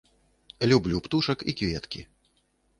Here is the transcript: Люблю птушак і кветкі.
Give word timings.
Люблю 0.71 0.97
птушак 1.09 1.45
і 1.45 1.55
кветкі. 1.63 2.05